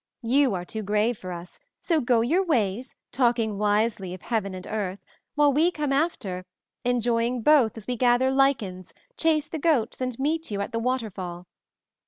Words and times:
You 0.23 0.55
are 0.55 0.65
too 0.65 0.81
grave 0.81 1.19
for 1.19 1.31
us, 1.31 1.59
so 1.79 2.01
go 2.01 2.21
your 2.21 2.41
ways, 2.43 2.95
talking 3.11 3.59
wisely 3.59 4.15
of 4.15 4.23
heaven 4.23 4.55
and 4.55 4.65
earth, 4.65 4.97
while 5.35 5.53
we 5.53 5.69
come 5.69 5.93
after, 5.93 6.43
enjoying 6.83 7.43
both 7.43 7.77
as 7.77 7.85
we 7.85 7.97
gather 7.97 8.31
lichens, 8.31 8.95
chase 9.15 9.47
the 9.47 9.59
goats, 9.59 10.01
and 10.01 10.17
meet 10.17 10.49
you 10.49 10.59
at 10.59 10.71
the 10.71 10.79
waterfall. 10.79 11.45